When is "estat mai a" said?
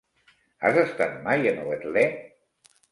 0.85-1.55